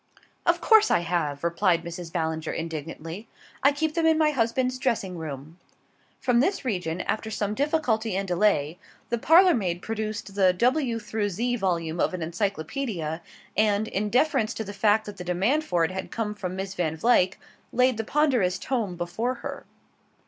[0.47, 2.11] "Of course I have," replied Mrs.
[2.11, 3.27] Ballinger indignantly;
[3.61, 5.59] "I keep them in my husband's dressing room."
[6.19, 8.79] From this region, after some difficulty and delay,
[9.09, 13.21] the parlour maid produced the W Z volume of an Encyclopaedia
[13.55, 16.73] and, in deference to the fact that the demand for it had come from Miss
[16.73, 17.37] Van Vluyck,
[17.71, 19.67] laid the ponderous tome before her.